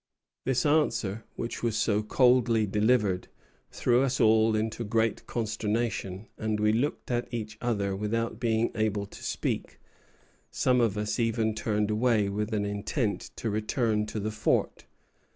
[0.45, 3.27] This answer, which was so coldly delivered,
[3.69, 9.05] threw us all into great consternation, and we looked at each other without being able
[9.05, 9.79] to speak;
[10.49, 14.87] some of us even turned away with an intent to return to the fort.